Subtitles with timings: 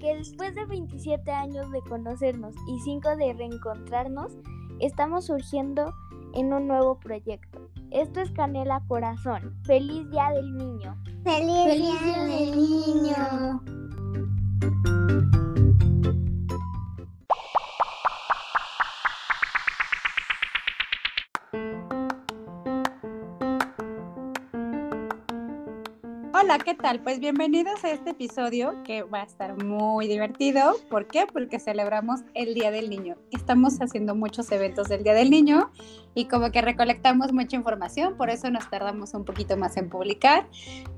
[0.00, 4.32] Que después de 27 años de conocernos y 5 de reencontrarnos,
[4.80, 5.92] estamos surgiendo
[6.34, 7.70] en un nuevo proyecto.
[7.90, 9.56] Esto es Canela Corazón.
[9.64, 10.96] ¡Feliz Día del Niño!
[11.24, 13.77] ¡Feliz, Día del Niño!
[26.48, 27.02] Hola, ¿qué tal?
[27.02, 30.76] Pues bienvenidos a este episodio que va a estar muy divertido.
[30.88, 31.26] ¿Por qué?
[31.30, 33.16] Porque celebramos el Día del Niño.
[33.32, 35.70] Estamos haciendo muchos eventos del Día del Niño
[36.14, 40.48] y como que recolectamos mucha información, por eso nos tardamos un poquito más en publicar.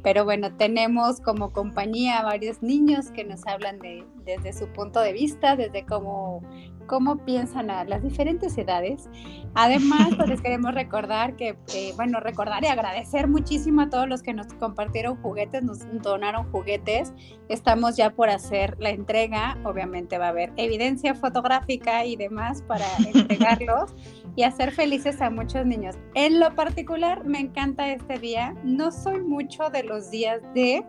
[0.05, 5.01] Pero bueno, tenemos como compañía a varios niños que nos hablan de, desde su punto
[5.01, 6.43] de vista, desde cómo,
[6.91, 9.09] cómo piensan a las diferentes edades.
[9.55, 14.23] Además, pues les queremos recordar que, eh, bueno, recordar y agradecer muchísimo a todos los
[14.23, 17.13] que nos compartieron juguetes, nos donaron juguetes.
[17.49, 19.57] Estamos ya por hacer la entrega.
[19.65, 23.95] Obviamente va a haber evidencia fotográfica y demás para entregarlos
[24.35, 25.97] y hacer felices a muchos niños.
[26.15, 28.57] En lo particular, me encanta este día.
[28.65, 30.85] No soy mucho de los días de,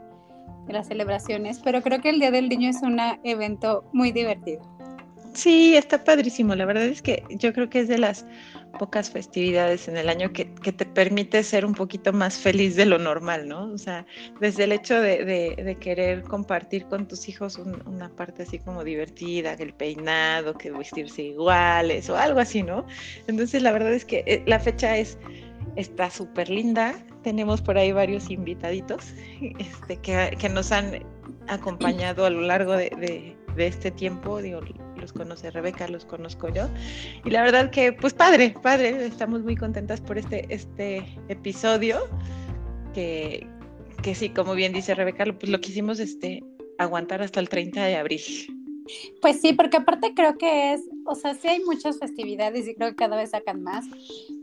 [0.66, 4.71] de las celebraciones, pero creo que el Día del Niño es un evento muy divertido.
[5.34, 6.56] Sí, está padrísimo.
[6.56, 8.26] La verdad es que yo creo que es de las
[8.80, 12.98] pocas festividades en el año que, te permite ser un poquito más feliz de lo
[12.98, 13.72] normal, ¿no?
[13.72, 14.06] O sea,
[14.40, 18.60] desde el hecho de, de, de querer compartir con tus hijos un, una parte así
[18.60, 22.86] como divertida, el peinado, que vestirse iguales o algo así, ¿no?
[23.28, 25.18] Entonces, la verdad es que eh, la fecha es
[25.76, 26.96] está súper linda.
[27.24, 29.14] Tenemos por ahí varios invitaditos
[29.60, 31.04] este, que, nos han
[31.48, 34.42] acompañado a lo largo de, de, de este tiempo.
[34.42, 34.62] Digo,
[35.02, 36.70] los conoce Rebeca, los conozco yo.
[37.26, 42.00] Y la verdad que, pues padre, padre, estamos muy contentas por este, este episodio,
[42.94, 43.48] que,
[44.02, 46.44] que sí, como bien dice Rebeca, pues lo quisimos este,
[46.78, 48.22] aguantar hasta el 30 de abril.
[49.22, 52.90] Pues sí, porque aparte creo que es, o sea, sí hay muchas festividades y creo
[52.90, 53.86] que cada vez sacan más,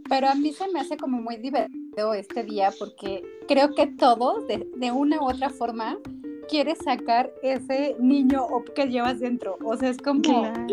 [0.09, 4.47] pero a mí se me hace como muy divertido este día porque creo que todos,
[4.47, 5.99] de, de una u otra forma,
[6.49, 9.57] quieres sacar ese niño que llevas dentro.
[9.65, 10.65] O sea, es como, claro.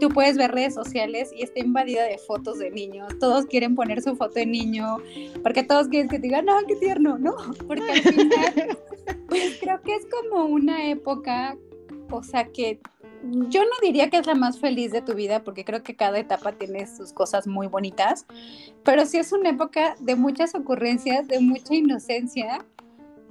[0.00, 3.12] tú puedes ver redes sociales y está invadida de fotos de niños.
[3.20, 4.98] Todos quieren poner su foto de niño,
[5.42, 7.36] porque todos quieren que te digan, no, qué tierno, ¿no?
[7.66, 8.78] Porque al final,
[9.28, 11.56] pues creo que es como una época,
[12.10, 12.80] o sea, que
[13.22, 16.18] yo no diría que es la más feliz de tu vida, porque creo que cada
[16.18, 18.26] etapa tiene sus cosas muy bonitas,
[18.84, 22.64] pero sí es una época de muchas ocurrencias, de mucha inocencia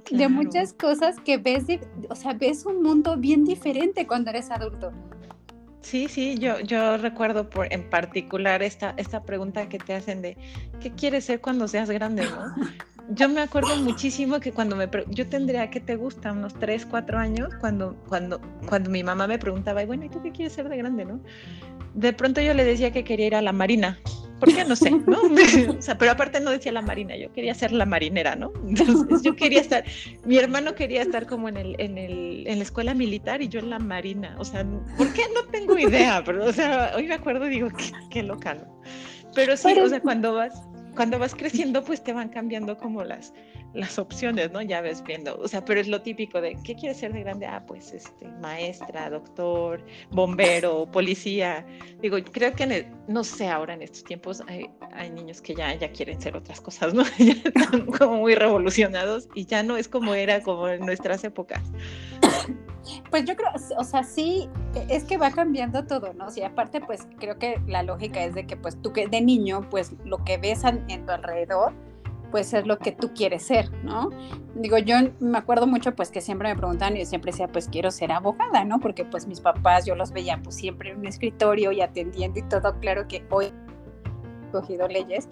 [0.04, 0.22] Claro.
[0.22, 4.50] de muchas cosas que ves, de, o sea, ves un mundo bien diferente cuando eres
[4.50, 4.92] adulto.
[5.80, 10.36] Sí, sí, yo, yo recuerdo por, en particular esta, esta pregunta que te hacen de
[10.80, 12.24] ¿qué quieres ser cuando seas grande?
[12.24, 12.54] ¿no?
[13.10, 17.18] Yo me acuerdo muchísimo que cuando me yo tendría que te gusta unos 3, 4
[17.18, 18.38] años cuando cuando
[18.68, 21.18] cuando mi mamá me preguntaba, y bueno, ¿y tú qué quieres ser de grande, no?
[21.94, 23.98] De pronto yo le decía que quería ir a la marina.
[24.38, 24.64] ¿Por qué?
[24.64, 25.18] No sé, ¿no?
[25.78, 28.52] o sea, pero aparte no decía la marina, yo quería ser la marinera, ¿no?
[28.68, 29.84] Entonces yo quería estar,
[30.24, 33.60] mi hermano quería estar como en, el, en, el, en la escuela militar y yo
[33.60, 34.64] en la marina, o sea,
[34.96, 35.22] ¿por qué?
[35.34, 38.80] No tengo idea, pero, o sea, hoy me acuerdo y digo, qué, qué loca, ¿no?
[39.34, 39.84] Pero sí, pero...
[39.84, 40.67] o sea, cuando vas,
[40.98, 43.32] cuando vas creciendo, pues te van cambiando como las,
[43.72, 44.60] las opciones, ¿no?
[44.62, 47.46] Ya ves viendo, o sea, pero es lo típico de, ¿qué quieres ser de grande?
[47.46, 51.64] Ah, pues, este, maestra, doctor, bombero, policía.
[52.02, 55.72] Digo, creo que, el, no sé, ahora en estos tiempos hay, hay, niños que ya,
[55.72, 57.04] ya quieren ser otras cosas, ¿no?
[57.18, 61.62] Ya están como muy revolucionados y ya no es como era como en nuestras épocas.
[63.10, 64.48] Pues yo creo, o sea, sí,
[64.88, 66.26] es que va cambiando todo, ¿no?
[66.34, 69.66] Y aparte, pues creo que la lógica es de que, pues tú que de niño,
[69.70, 71.72] pues lo que ves en tu alrededor,
[72.30, 74.10] pues es lo que tú quieres ser, ¿no?
[74.54, 77.68] Digo, yo me acuerdo mucho pues que siempre me preguntaban y yo siempre decía, pues
[77.68, 78.80] quiero ser abogada, ¿no?
[78.80, 82.42] Porque pues mis papás yo los veía pues siempre en un escritorio y atendiendo y
[82.42, 85.28] todo, claro que hoy he cogido leyes,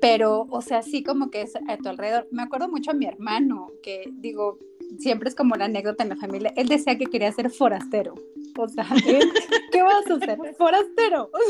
[0.00, 2.28] pero o sea, sí como que es a tu alrededor.
[2.30, 4.58] Me acuerdo mucho a mi hermano, que digo,
[4.98, 8.14] siempre es como la anécdota en la familia, él decía que quería ser forastero.
[8.56, 8.86] O sea,
[9.72, 10.38] ¿qué vas a hacer?
[10.56, 11.30] Forastero.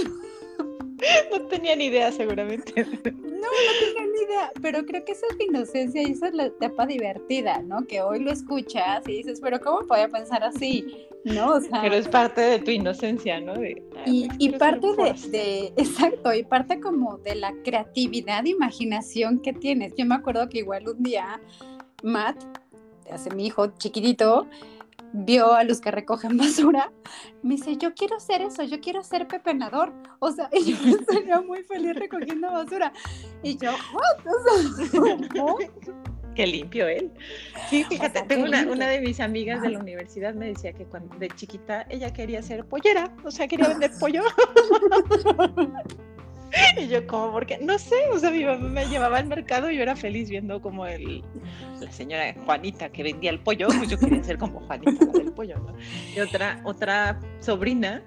[1.30, 2.84] No tenía ni idea, seguramente.
[2.84, 6.34] No, no tenía ni idea, pero creo que esa es la inocencia y esa es
[6.34, 7.86] la etapa divertida, ¿no?
[7.86, 11.06] Que hoy lo escuchas y dices, pero ¿cómo podía pensar así?
[11.24, 11.54] ¿No?
[11.54, 13.54] O sea, pero es parte de tu inocencia, ¿no?
[13.54, 19.40] De, y, y parte de, de, exacto, y parte como de la creatividad e imaginación
[19.40, 19.94] que tienes.
[19.96, 21.40] Yo me acuerdo que igual un día
[22.02, 22.36] Matt,
[23.12, 24.46] hace mi hijo chiquitito,
[25.12, 26.92] vio a los que recogen basura,
[27.42, 29.92] me dice, yo quiero ser eso, yo quiero ser pepenador.
[30.18, 32.92] O sea, y yo estaría muy feliz recogiendo basura.
[33.42, 34.26] Y yo, ¿what?
[34.26, 35.56] O sea, ¿no?
[36.34, 37.10] Qué limpio él.
[37.68, 41.16] Sí, fíjate, tengo una, una, de mis amigas de la universidad me decía que cuando
[41.18, 44.22] de chiquita ella quería ser pollera, o sea, quería vender pollo.
[46.80, 49.76] Y yo como, porque, no sé, o sea, mi mamá me llevaba al mercado y
[49.76, 51.22] yo era feliz viendo como el,
[51.80, 55.58] la señora Juanita que vendía el pollo, pues yo quería ser como Juanita del pollo,
[55.58, 55.74] ¿no?
[56.14, 58.02] Y otra, otra sobrina,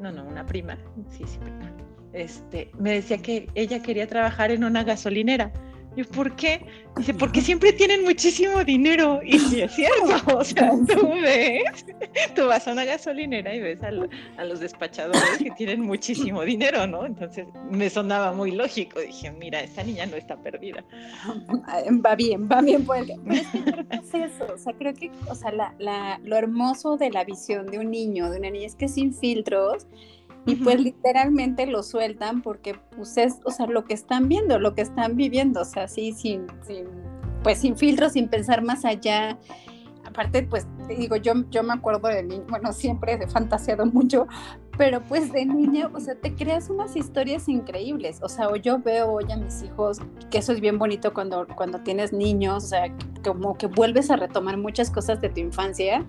[0.00, 0.78] no, no, una prima,
[1.10, 1.72] sí, sí, prima,
[2.12, 5.52] este, me decía que ella quería trabajar en una gasolinera
[5.96, 6.64] yo, ¿por qué?
[6.96, 9.20] Dice, porque siempre tienen muchísimo dinero.
[9.24, 10.36] Y sí, es cierto.
[10.36, 11.86] O sea, tú ves,
[12.34, 13.90] tú vas a una gasolinera y ves a,
[14.44, 17.06] los despachadores que tienen muchísimo dinero, ¿no?
[17.06, 19.00] Entonces me sonaba muy lógico.
[19.00, 20.84] Dije, mira, esta niña no está perdida.
[22.04, 22.84] Va bien, va bien.
[22.84, 23.16] Porque,
[23.90, 24.46] es eso.
[24.54, 27.90] O sea, creo que, o sea, la, la, lo hermoso de la visión de un
[27.90, 29.86] niño, de una niña, es que sin filtros
[30.46, 34.74] y pues literalmente lo sueltan porque pues es, o sea, lo que están viendo, lo
[34.74, 36.86] que están viviendo, o sea, así sin, sin
[37.42, 39.38] pues sin filtros, sin pensar más allá.
[40.04, 44.26] Aparte, pues digo, yo, yo me acuerdo de mí, bueno, siempre he fantaseado mucho,
[44.78, 48.78] pero pues de niña, o sea, te creas unas historias increíbles, o sea, o yo
[48.78, 49.98] veo hoy a mis hijos,
[50.30, 52.92] que eso es bien bonito cuando, cuando tienes niños, o sea,
[53.24, 56.04] como que vuelves a retomar muchas cosas de tu infancia,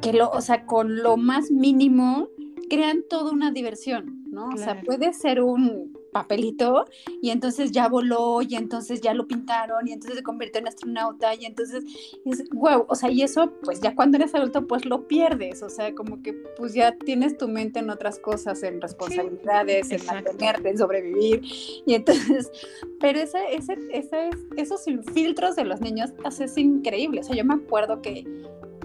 [0.00, 2.28] que lo, o sea, con lo más mínimo,
[2.70, 4.48] crean toda una diversión, ¿no?
[4.48, 6.86] O sea, puede ser un papelito
[7.20, 11.34] y entonces ya voló y entonces ya lo pintaron y entonces se convirtió en astronauta
[11.34, 11.84] y entonces
[12.24, 15.68] es wow, o sea, y eso pues ya cuando eres adulto pues lo pierdes, o
[15.68, 20.70] sea, como que pues ya tienes tu mente en otras cosas, en responsabilidades, en mantenerte,
[20.70, 21.42] en sobrevivir
[21.86, 22.50] y entonces,
[23.00, 27.54] pero ese, ese, ese, esos filtros de los niños es increíble, o sea, yo me
[27.54, 28.24] acuerdo que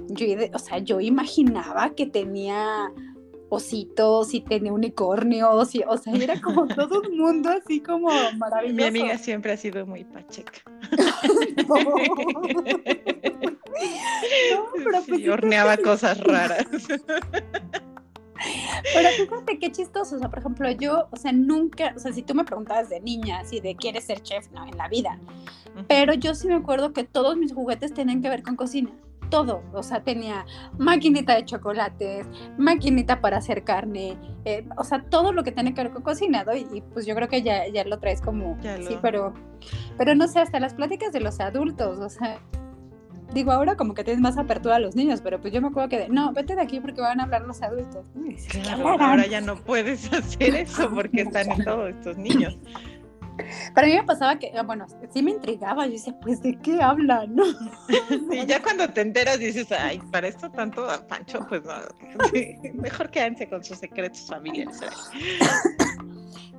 [0.10, 2.92] yo, o sea, yo imaginaba que tenía
[3.50, 8.76] ositos y tenía unicornios, y, o sea, era como todo un mundo así como maravilloso.
[8.76, 10.62] Mi amiga siempre ha sido muy pacheca.
[11.68, 11.76] no.
[14.84, 16.66] pero pues horneaba cosas raras.
[18.94, 22.22] Pero fíjate qué chistoso, o sea, por ejemplo, yo, o sea, nunca, o sea, si
[22.22, 25.20] tú me preguntabas de niña, así de quieres ser chef, no, en la vida,
[25.88, 28.92] pero yo sí me acuerdo que todos mis juguetes tenían que ver con cocina
[29.30, 30.46] todo, o sea, tenía
[30.78, 32.28] maquinita de chocolates,
[32.58, 36.56] maquinita para hacer carne, eh, o sea, todo lo que tiene que ver con cocinado
[36.56, 39.34] y, pues yo creo que ya, ya lo traes como, sí, pero,
[39.98, 42.40] pero no sé, hasta las pláticas de los adultos, o sea,
[43.36, 45.90] digo ahora como que tienes más apertura a los niños, pero pues yo me acuerdo
[45.90, 48.06] que de, no, vete de aquí porque van a hablar los adultos.
[49.00, 52.58] ahora ya no puedes hacer eso porque están en todos estos niños.
[53.74, 56.82] Para mí me pasaba que, ah, bueno, sí me intrigaba, yo decía, pues, ¿de qué
[56.82, 57.36] hablan?
[58.32, 61.74] Y ya cuando te enteras dices, ay, para esto tanto a Pancho, pues no,
[62.82, 64.80] mejor quédense con sus secretos familiares.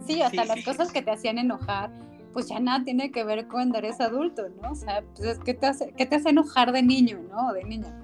[0.07, 1.91] Sí, hasta las cosas que te hacían enojar,
[2.33, 4.73] pues ya nada tiene que ver con eres adulto, ¿no?
[4.73, 7.53] O sea, pues, ¿qué te hace, qué te hace enojar de niño, ¿no?
[7.53, 7.99] De niña.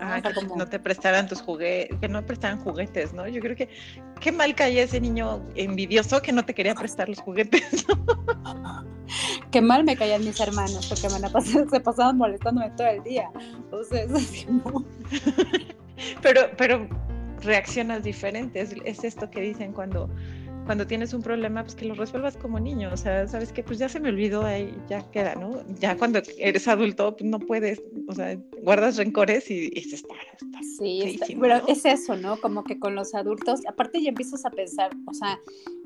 [0.00, 3.28] Ah, que no te prestaran tus juguetes, que no prestaran juguetes, ¿no?
[3.28, 3.68] Yo creo que
[4.18, 7.84] qué mal caía ese niño envidioso que no te quería prestar los juguetes.
[9.50, 13.30] qué mal me caían mis hermanos, porque me se pasaban molestándome todo el día.
[13.70, 14.46] O sea, es así,
[16.22, 16.88] pero, pero
[17.42, 18.74] reaccionas diferentes.
[18.84, 20.08] Es esto que dicen cuando
[20.64, 23.78] cuando tienes un problema, pues que lo resuelvas como niño, o sea, sabes que pues
[23.78, 25.62] ya se me olvidó, ahí ya queda, ¿no?
[25.78, 30.62] Ya cuando eres adulto, pues no puedes, o sea, guardas rencores y, y está, está,
[30.78, 32.40] Sí, pero es eso, ¿no?
[32.40, 35.38] Como que con los adultos, aparte ya empiezas a pensar, o sea,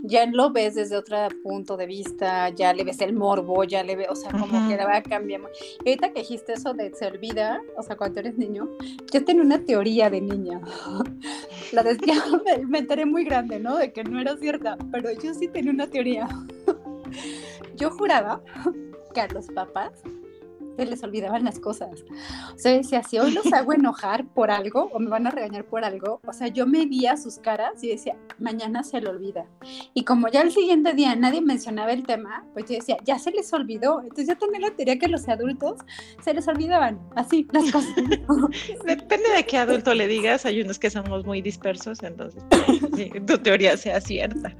[0.02, 3.97] ya lo ves desde otro punto de vista, ya le ves el morbo, ya le
[3.97, 5.40] ves, o sea, como que va a cambiar.
[5.85, 8.69] Y ahorita que dijiste eso de se olvida, o sea, cuando eres niño,
[9.12, 10.61] yo tenía una teoría de niña.
[11.73, 13.76] La decía, me, me enteré muy grande, ¿no?
[13.76, 16.28] De que no era cierta, pero yo sí tenía una teoría.
[17.76, 18.43] Yo juraba
[19.14, 20.02] que a los papás
[20.87, 22.04] les olvidaban las cosas.
[22.54, 25.64] O sea, decía, si hoy los hago enojar por algo o me van a regañar
[25.64, 29.47] por algo, o sea, yo me veía sus caras y decía, mañana se le olvida.
[29.94, 33.30] Y como ya el siguiente día nadie mencionaba el tema, pues yo decía, ya se
[33.30, 34.00] les olvidó.
[34.00, 35.80] Entonces yo tenía la teoría que los adultos
[36.23, 37.94] se les olvidaban así las cosas.
[38.85, 42.42] Depende de qué adulto le digas, hay unos que somos muy dispersos, entonces
[42.97, 44.54] sí, tu teoría sea cierta.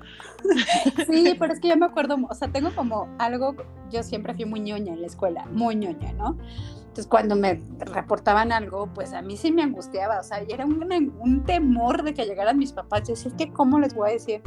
[1.11, 3.57] Sí, pero es que yo me acuerdo, o sea, tengo como algo,
[3.91, 6.37] yo siempre fui muy ñoña en la escuela, muy ñoña, ¿no?
[6.79, 10.65] Entonces cuando me reportaban algo, pues a mí sí me angustiaba, o sea, y era
[10.65, 10.83] un,
[11.21, 14.13] un temor de que llegaran mis papás, yo decía, es que ¿cómo les voy a
[14.13, 14.43] decir?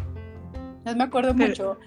[0.54, 1.78] Entonces me acuerdo mucho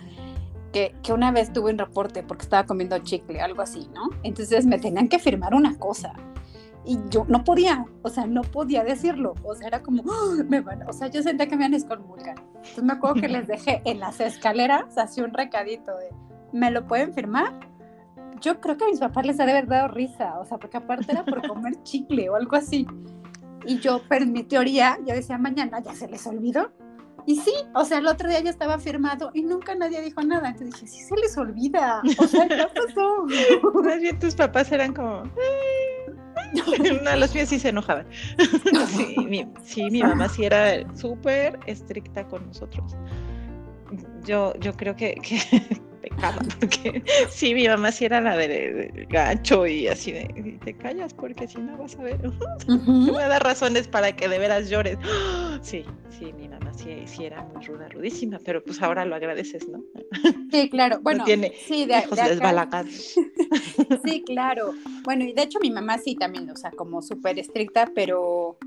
[0.73, 4.11] que, que, una vez tuve un reporte porque estaba comiendo chicle, algo así, ¿no?
[4.23, 6.15] Entonces me tenían que firmar una cosa
[6.87, 10.43] y yo no podía, o sea, no podía decirlo, o sea, era como, ¡Ah!
[10.47, 12.37] me van, o sea, yo sentía que me iban a excomulgar.
[12.57, 16.11] Entonces me acuerdo que les dejé en las escaleras así un recadito de,
[16.53, 17.53] ¿me lo pueden firmar?
[18.41, 20.77] Yo creo que a mis papás les ha de haber dado risa, o sea, porque
[20.77, 22.87] aparte era por comer chicle o algo así.
[23.67, 26.71] Y yo, pero en mi teoría, yo decía, mañana ya se les olvidó.
[27.27, 30.51] Y sí, o sea, el otro día ya estaba firmado y nunca nadie dijo nada.
[30.51, 32.03] Entonces dije, sí se les olvida.
[32.19, 33.25] O sea, ¿qué pasó?
[33.83, 35.23] Más bien tus papás eran como...
[37.03, 38.07] No, los míos sí se enojaban.
[38.87, 42.97] Sí, mi, sí, mi mamá sí era súper estricta con nosotros.
[44.25, 45.41] Yo, yo creo que, que
[46.05, 51.15] pecado, porque sí, mi mamá sí era la de, gacho y así de, te callas
[51.15, 52.19] porque si no vas a ver,
[52.69, 54.99] me da razones para que de veras llores.
[55.63, 59.67] Sí, sí, mi mamá sí, sí era muy ruda, rudísima, pero pues ahora lo agradeces,
[59.67, 59.83] ¿no?
[60.53, 63.15] Sí, claro, bueno, tiene sí, de, hijos desbalagados.
[64.05, 64.75] Sí, claro.
[65.05, 68.59] Bueno, y de hecho mi mamá sí también, o sea, como súper estricta, pero,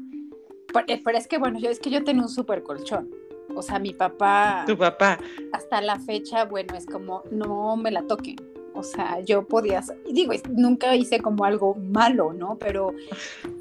[0.73, 3.09] pero es que bueno, yo es que yo tenía un súper colchón.
[3.57, 4.63] O sea, mi papá.
[4.67, 5.17] Tu papá.
[5.51, 8.35] Hasta la fecha, bueno, es como, no me la toquen.
[8.75, 12.57] O sea, yo podía, digo, nunca hice como algo malo, ¿no?
[12.59, 12.93] Pero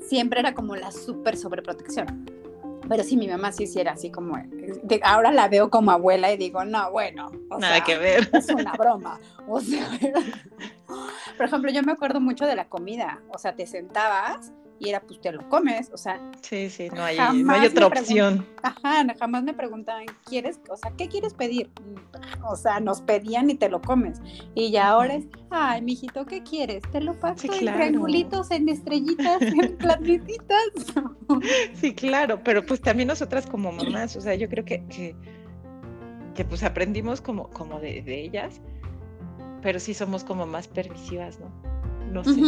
[0.07, 2.27] siempre era como la súper sobreprotección.
[2.87, 4.37] Pero sí, mi mamá sí hiciera así como,
[5.03, 8.29] ahora la veo como abuela y digo, no, bueno, nada que ver.
[8.35, 9.19] Es una broma.
[9.49, 9.89] O sea,
[11.39, 13.23] por ejemplo, yo me acuerdo mucho de la comida.
[13.33, 16.21] O sea, te sentabas y era pues te lo comes, o sea.
[16.43, 18.47] Sí, sí, no hay, no hay otra opción.
[18.63, 21.71] Ajá, jamás me preguntaban, ¿quieres, o sea, qué quieres pedir?
[22.49, 24.21] O sea, nos pedían y te lo comes.
[24.55, 26.83] Y ya ahora es, ay, mijito, ¿qué quieres?
[26.93, 30.71] Te lo paso en triangulitos, en estrellitas, en planetitas.
[31.75, 35.17] sí, claro, pero pues también nosotras como mamás, o sea, yo creo que, que,
[36.35, 38.61] que pues aprendimos como, como de, de, ellas,
[39.63, 41.51] pero sí somos como más permisivas, ¿no?
[42.13, 42.41] No sé.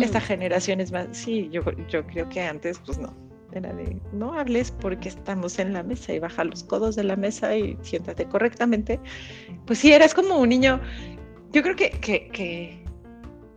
[0.00, 3.14] Esta generación es más, sí, yo, yo creo que antes, pues no,
[3.52, 7.16] era de no hables porque estamos en la mesa y baja los codos de la
[7.16, 9.00] mesa y siéntate correctamente.
[9.66, 10.80] Pues sí, eras como un niño.
[11.52, 12.84] Yo creo que, que,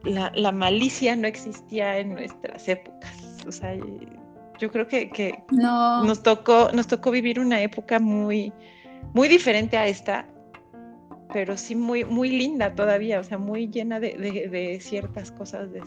[0.04, 3.12] la, la, malicia no existía en nuestras épocas.
[3.48, 3.76] O sea,
[4.60, 6.04] yo creo que, que no.
[6.04, 8.54] nos, tocó, nos tocó vivir una época muy,
[9.14, 10.28] muy diferente a esta
[11.34, 14.18] pero sí muy, muy linda todavía, o sea, muy llena de,
[14.50, 15.82] de, ciertas cosas, de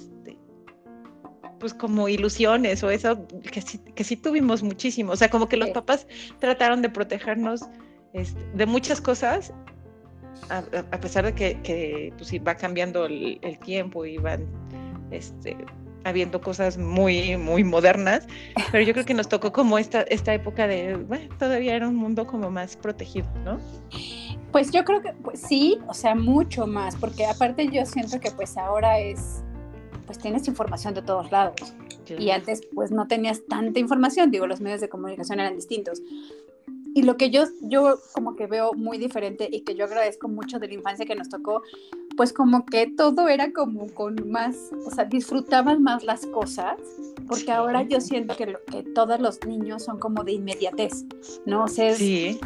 [1.61, 5.57] pues como ilusiones o eso, que sí, que sí tuvimos muchísimo, o sea, como que
[5.57, 6.07] los papás
[6.40, 7.67] trataron de protegernos
[8.14, 9.52] este, de muchas cosas,
[10.49, 10.62] a,
[11.00, 14.47] pesar de que, que pues, va cambiando el, tiempo y van
[15.11, 15.57] este,
[16.05, 18.26] habiendo cosas muy, muy modernas,
[18.73, 21.97] pero yo creo que nos tocó como esta, esta época de, bueno, todavía era un
[21.97, 23.59] mundo como más protegido, ¿no?
[24.50, 28.31] Pues yo creo que pues, sí, o sea, mucho más, porque aparte yo siento que
[28.31, 29.45] pues ahora es,
[30.11, 31.73] pues tienes información de todos lados.
[32.19, 36.02] Y antes pues no tenías tanta información, digo, los medios de comunicación eran distintos.
[36.97, 40.59] Y lo que yo, yo como que veo muy diferente y que yo agradezco mucho
[40.59, 41.62] de la infancia que nos tocó,
[42.17, 46.75] pues como que todo era como con más, o sea, disfrutaban más las cosas,
[47.29, 51.05] porque ahora yo siento que, que todos los niños son como de inmediatez,
[51.47, 51.67] ¿no?
[51.67, 52.40] O sea, sí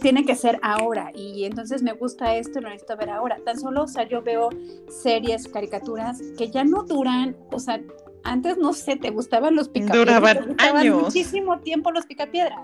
[0.00, 3.38] tiene que ser ahora y entonces me gusta esto y lo necesito ver ahora.
[3.44, 4.50] Tan solo, o sea, yo veo
[4.88, 7.80] series, caricaturas que ya no duran, o sea,
[8.24, 10.20] antes no sé, te gustaban los picapiedras.
[10.20, 11.02] Duraban años.
[11.02, 12.56] muchísimo tiempo los picapiedra.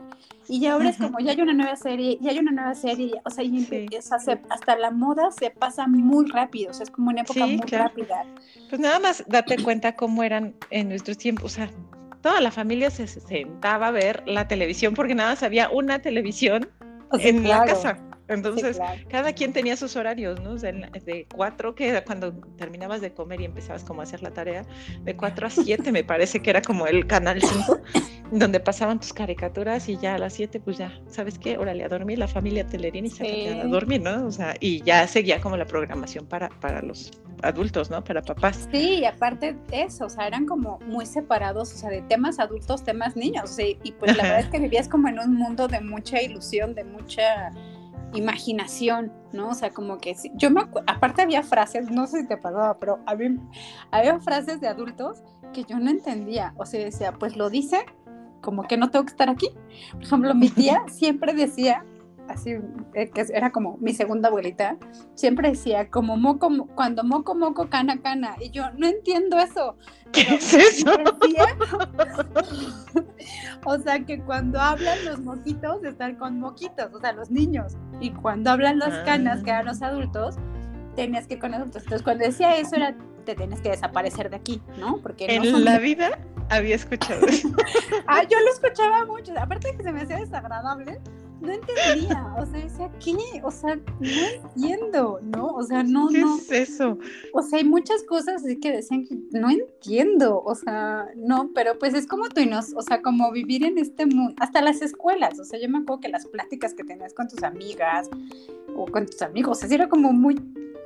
[0.49, 3.21] Y ya ahora es como, ya hay una nueva serie, ya hay una nueva serie,
[3.25, 7.47] o sea, hasta la moda se pasa muy rápido, o sea, es como una época
[7.47, 8.25] muy rápida.
[8.69, 11.71] Pues nada más date cuenta cómo eran en nuestros tiempos, o sea,
[12.21, 16.69] toda la familia se sentaba a ver la televisión porque nada más había una televisión
[17.19, 17.99] en la casa.
[18.31, 20.55] Entonces, cada quien tenía sus horarios, ¿no?
[20.55, 24.65] de cuatro, que era cuando terminabas de comer y empezabas como a hacer la tarea,
[25.03, 27.81] de cuatro a siete me parece que era como el canal 5,
[28.31, 31.59] donde pasaban tus caricaturas y ya a las siete, pues ya, ¿sabes qué?
[31.59, 34.25] Órale, a dormir, la familia Telerín y se a dormir, ¿no?
[34.27, 37.11] O sea, y ya seguía como la programación para, para los
[37.43, 38.03] adultos, ¿no?
[38.03, 38.69] Para papás.
[38.71, 42.39] Sí, y aparte de eso, o sea, eran como muy separados, o sea, de temas
[42.39, 45.81] adultos, temas niños, y pues la verdad es que vivías como en un mundo de
[45.81, 47.51] mucha ilusión, de mucha
[48.15, 49.51] imaginación, ¿no?
[49.51, 52.99] O sea, como que yo me aparte había frases, no sé si te pasaba, pero
[53.07, 53.31] había,
[53.91, 57.85] había frases de adultos que yo no entendía, o sea, decía, pues lo dice
[58.41, 59.51] como que no tengo que estar aquí.
[59.93, 61.85] Por ejemplo, mi tía siempre decía,
[62.31, 62.57] así,
[62.95, 64.77] eh, que era como mi segunda abuelita,
[65.15, 68.37] siempre decía, como moco, cuando moco, moco, cana, cana.
[68.41, 69.77] Y yo, no entiendo eso.
[70.13, 70.91] ¿Qué es eso?
[73.65, 77.77] o sea, que cuando hablan los moquitos, están con moquitos, o sea, los niños.
[78.01, 80.37] Y cuando hablan las canas, que eran los adultos,
[80.97, 81.83] tenías que ir con adultos.
[81.83, 82.95] Entonces, cuando decía eso, era,
[83.25, 84.99] te tienes que desaparecer de aquí, ¿no?
[84.99, 86.19] Porque en la vida
[86.51, 87.49] había escuchado eso.
[88.07, 89.33] ah, yo lo escuchaba mucho.
[89.39, 91.01] Aparte de que se me hacía desagradable,
[91.41, 93.41] no entendía, o sea, decía, ¿qué?
[93.43, 94.09] O sea, no
[94.45, 95.49] entiendo, ¿no?
[95.49, 96.37] O sea, no, ¿Qué no.
[96.37, 96.99] es eso?
[97.33, 101.79] O sea, hay muchas cosas así que decían que no entiendo, o sea, no, pero
[101.79, 104.83] pues es como tú y nos, o sea, como vivir en este mundo, hasta las
[104.83, 108.09] escuelas, o sea, yo me acuerdo que las pláticas que tenías con tus amigas
[108.77, 110.35] o con tus amigos, así era como muy,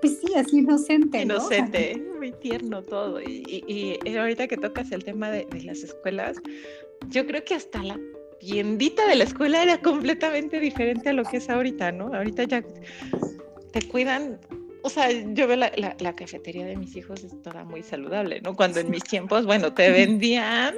[0.00, 1.34] pues sí, así inocente, ¿no?
[1.36, 3.20] Inocente, muy tierno todo.
[3.20, 6.36] Y, y- y ahorita que tocas el tema de, de las escuelas,
[7.10, 7.98] yo creo que hasta la
[8.38, 12.14] tiendita de la escuela era completamente diferente a lo que es ahorita, ¿no?
[12.14, 12.62] Ahorita ya
[13.72, 14.38] te cuidan.
[14.82, 18.40] O sea, yo veo la, la- la cafetería de mis hijos es toda muy saludable,
[18.42, 18.54] ¿no?
[18.54, 20.74] Cuando en mis tiempos, bueno, te vendían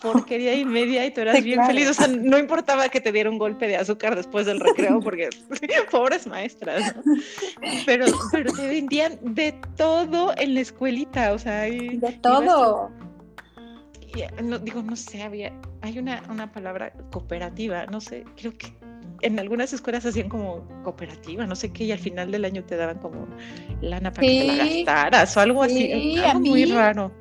[0.00, 1.72] porquería y media y tú eras Sí, bien claro.
[1.72, 1.88] feliz.
[1.88, 5.28] O sea, no importaba que te diera un golpe de azúcar después del recreo, porque
[5.90, 7.02] pobres maestras, ¿no?
[7.84, 12.90] Pero, pero te vendían de todo en la escuelita, o sea, y- De todo.
[14.12, 18.56] y, eh, no, digo, no sé, había, hay una, una palabra cooperativa, no sé, creo
[18.56, 18.72] que
[19.22, 22.76] en algunas escuelas hacían como cooperativa, no sé qué, y al final del año te
[22.76, 23.26] daban como
[23.80, 27.12] lana para que te la gastaras o algo así, sí, algo muy raro.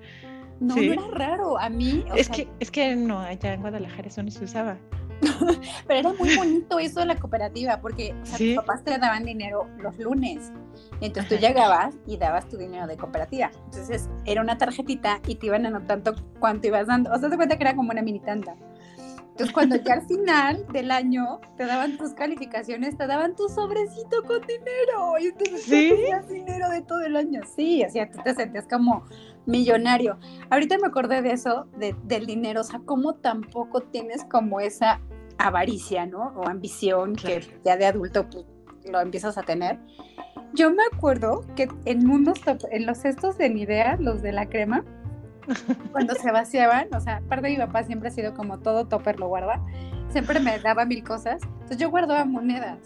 [0.59, 0.87] No, Sí.
[0.87, 4.07] no era raro, a mí, o Es sea, que, es que no, allá en Guadalajara
[4.07, 4.77] eso no se usaba.
[5.87, 9.25] pero era muy bonito eso de la cooperativa, porque o sea, tus papás te daban
[9.25, 10.51] dinero los lunes,
[11.01, 15.47] entonces tú llegabas y dabas tu dinero de cooperativa, entonces era una tarjetita y te
[15.47, 18.55] iban anotando cuánto ibas dando, o sea, te cuenta que era como una mini tanda.
[19.31, 24.23] Entonces, cuando ya al final del año te daban tus calificaciones, te daban tu sobrecito
[24.25, 25.17] con dinero.
[25.19, 25.89] Y entonces ¿Sí?
[25.89, 27.41] tenías dinero de todo el año.
[27.53, 29.03] Sí, o sea, tú te sentías como
[29.45, 30.17] millonario.
[30.49, 35.01] Ahorita me acordé de eso, de- del dinero, o sea, cómo tampoco tienes como esa
[35.37, 36.31] avaricia, ¿no?
[36.37, 37.61] O ambición que Claro.
[37.65, 38.45] ya de adulto pues,
[38.89, 39.79] lo empiezas a tener.
[40.55, 44.47] Yo me acuerdo que en unos top- en los cestos de Nivea, los de la
[44.47, 44.83] crema,
[45.91, 49.27] cuando se vaciaban, o sea, aparte mi papá siempre ha sido como todo topper lo
[49.27, 49.61] guarda,
[50.09, 52.79] siempre me daba mil cosas, entonces yo guardaba monedas.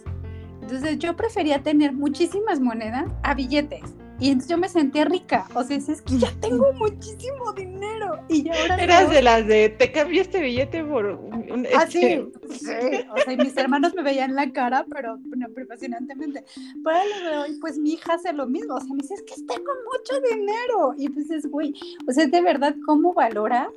[0.62, 3.96] Entonces yo prefería tener muchísimas monedas a billetes.
[4.20, 5.48] Y entonces yo me sentía rica.
[5.54, 8.20] O sea, es que ya tengo muchísimo dinero.
[8.28, 8.84] Y ya ahora.
[8.84, 9.14] Eras no.
[9.14, 11.68] de las de, te cambié este billete por un...
[11.76, 13.06] Ah, este, sí, sí.
[13.12, 16.44] O sea, y mis hermanos me veían la cara, pero no, pero fascinantemente.
[16.84, 18.76] Pero lo veo y pues mi hija hace lo mismo.
[18.76, 20.94] O sea, me dice, es que tengo mucho dinero.
[20.98, 21.74] Y pues es, güey,
[22.08, 23.72] o sea, de verdad, ¿cómo valoras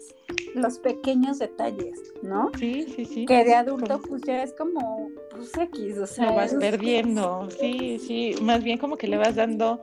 [0.54, 2.50] los pequeños detalles, no?
[2.58, 3.26] Sí, sí, sí.
[3.26, 6.26] Que de adulto, pues ya es como, pues X, o sea.
[6.26, 9.82] lo vas perdiendo, sí, sí, más bien como que le vas dando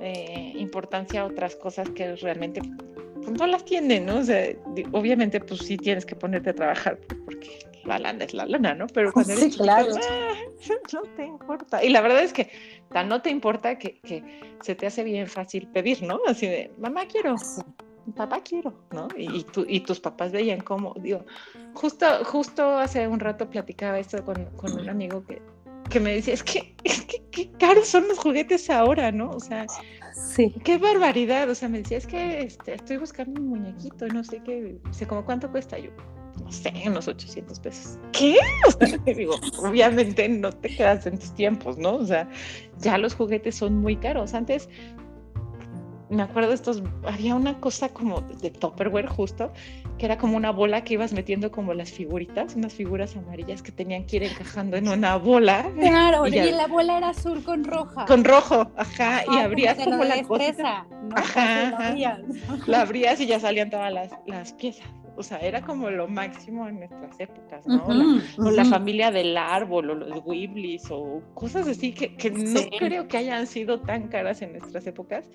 [0.00, 2.60] eh, importancia a otras cosas que realmente
[3.14, 4.18] pues, no las tienen, ¿no?
[4.18, 4.46] O sea,
[4.92, 8.86] obviamente pues sí tienes que ponerte a trabajar porque la lana es la lana, ¿no?
[8.88, 9.94] Pero cuando eres Sí, chiquito, claro.
[9.96, 10.34] "Ah,
[10.92, 11.84] no te importa.
[11.84, 12.50] Y la verdad es que
[12.92, 14.22] tan no te importa que, que
[14.60, 16.20] se te hace bien fácil pedir, ¿no?
[16.26, 17.62] Así de, mamá quiero, Sí.
[18.16, 19.08] papá quiero, ¿no?
[19.16, 21.24] Y, y, tu- y tus papás veían cómo, digo,
[21.74, 25.42] justo, justo hace un rato platicaba esto con, con un amigo que,
[25.88, 29.30] que me decía, es que, es que qué caros son los juguetes ahora, ¿no?
[29.30, 29.66] O sea,
[30.14, 30.52] Sí.
[30.64, 34.42] qué barbaridad, o sea, me decía, es que este, estoy buscando un muñequito, no sé
[34.44, 35.78] qué, dice, ¿cómo cuánto cuesta?
[35.78, 35.90] Yo,
[36.42, 37.98] no sé, unos 800 pesos.
[38.12, 38.36] ¿Qué?
[38.66, 41.96] O sea, te digo, obviamente no te quedas en tus tiempos, ¿no?
[41.96, 42.28] O sea,
[42.78, 44.34] ya los juguetes son muy caros.
[44.34, 44.68] Antes,
[46.10, 49.52] me acuerdo de estos, había una cosa como de Tupperware justo,
[49.98, 53.72] que era como una bola que ibas metiendo como las figuritas, unas figuras amarillas que
[53.72, 57.64] tenían que ir encajando en una bola Claro, Y y, la bola era azul con
[57.64, 58.04] roja.
[58.06, 61.16] con rojo, ajá, y Ajá, abrías como la cosita, destreza, ¿no?
[61.16, 61.96] Ajá,
[62.66, 64.86] la abrías y ya salían todas las, las piezas.
[65.16, 67.92] O sea, era como lo máximo en nuestras épocas, ¿no?
[67.92, 68.04] La-
[68.38, 73.08] o la familia del árbol, o los Wiblis, o cosas así que, que no creo
[73.08, 75.28] que hayan sido tan caras en nuestras épocas.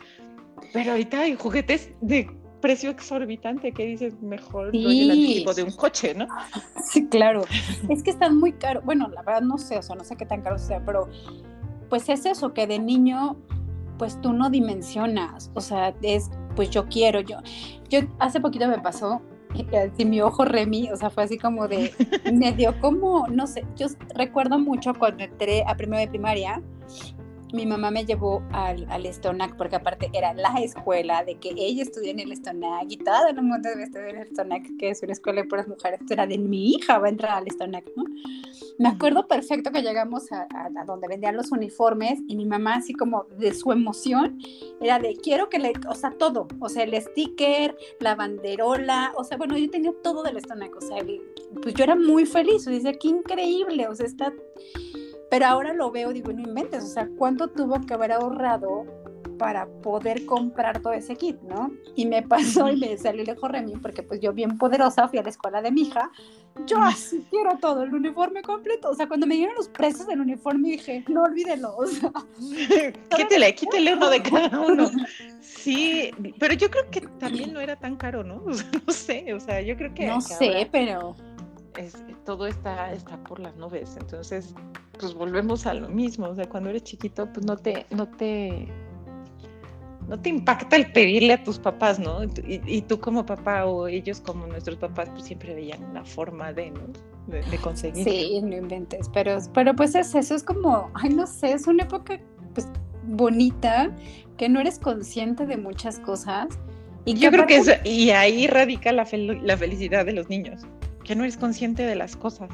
[0.71, 2.29] Pero ahorita hay juguetes de
[2.63, 5.11] precio exorbitante que dices mejor doy el Sí.
[5.11, 6.27] anticipo de un coche, ¿no?
[6.89, 7.41] Sí, claro.
[7.89, 8.85] Es que están muy caros.
[8.85, 11.09] Bueno, la verdad no sé, o sea, no sé qué tan caro sea, pero
[11.89, 13.35] pues es eso, que de niño,
[13.99, 15.51] pues tú no dimensionas.
[15.55, 17.37] O sea, es, pues yo quiero, yo.
[17.89, 19.21] Yo hace poquito me pasó,
[19.53, 21.91] y así mi ojo Remy, o sea, fue así como de,
[22.33, 26.61] me dio como, no sé, yo recuerdo mucho cuando entré a primero de primaria,
[27.53, 31.83] mi mamá me llevó al, al Stonac, porque aparte era la escuela de que ella
[31.83, 35.01] estudió en el Stonac y todo el mundo debe estudiar en el Stonac, que es
[35.03, 36.01] una escuela de puras mujeres.
[36.01, 38.03] Esto era de mi hija, va a entrar al Stonac, ¿no?
[38.79, 42.75] Me acuerdo perfecto que llegamos a, a- a donde vendían los uniformes y mi mamá,
[42.75, 44.39] así como de su emoción,
[44.81, 49.23] era de quiero que le, o sea, todo, o sea, el sticker, la banderola, o
[49.23, 51.21] sea, bueno, yo tenía todo del Stonac, o sea, el-
[51.61, 54.33] pues yo era muy feliz, o sea, qué increíble, o sea, está
[55.33, 58.85] pero ahora lo veo, digo, no inventes, o sea, ¿cuánto tuvo que haber ahorrado
[59.39, 61.71] para poder comprar todo ese kit, ¿no?
[61.95, 65.17] Y me pasó y me salió lejos de mí porque pues yo bien poderosa fui
[65.17, 66.11] a la escuela de mi hija,
[66.67, 70.21] yo así quiero todo, el uniforme completo, o sea, cuando me dieron los precios del
[70.21, 72.11] uniforme dije, no olvídelo, o sea.
[73.17, 74.91] quítele, quítele uno de cada uno.
[75.41, 78.43] Sí, pero yo creo que también no era tan caro, ¿no?
[78.45, 80.05] O sea, no sé, o sea, yo creo que...
[80.05, 81.15] No sé, pero...
[82.25, 84.53] todo está, está por las nubes, entonces
[84.99, 88.67] pues volvemos a lo mismo, o sea, cuando eres chiquito, pues no te, no te,
[90.07, 92.19] no te impacta el pedirle a tus papás, ¿no?
[92.23, 96.71] Y, tú como papá o ellos como nuestros papás, pues siempre veían una forma de,
[96.71, 96.81] ¿no?
[97.27, 98.03] De, conseguir.
[98.03, 101.83] Sí, no inventes, pero, pero pues es eso, es como, ay, no sé, es una
[101.83, 102.19] época
[102.53, 102.67] pues
[103.07, 103.91] bonita,
[104.37, 106.47] que no eres consciente de muchas cosas.
[107.05, 109.07] Y Yo creo que eso, y ahí radica la,
[109.41, 110.61] la felicidad de los niños,
[111.03, 112.49] que no eres consciente de las cosas.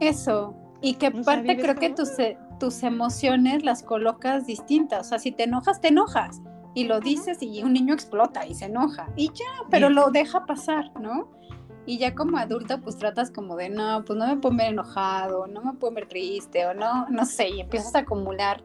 [0.00, 5.06] Eso, y que aparte creo que tus, e, tus emociones las colocas distintas.
[5.06, 6.42] O sea, si te enojas, te enojas.
[6.74, 9.08] Y lo dices y un niño explota y se enoja.
[9.16, 11.30] Y ya, pero lo deja pasar, ¿no?
[11.86, 15.46] Y ya como adulto, pues tratas como de, no, pues no me puedo ver enojado,
[15.46, 18.64] no me puedo ver triste, o no, no sé, y empiezas a acumular,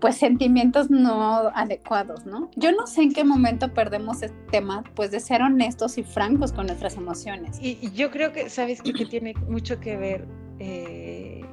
[0.00, 2.50] pues, sentimientos no adecuados, ¿no?
[2.56, 6.52] Yo no sé en qué momento perdemos este tema, pues, de ser honestos y francos
[6.52, 7.58] con nuestras emociones.
[7.60, 10.26] Y, yo creo que, ¿sabes que tiene mucho que ver
[10.58, 11.44] eh,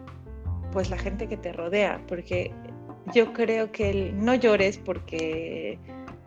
[0.71, 2.51] pues la gente que te rodea, porque
[3.13, 5.79] yo creo que el no llores porque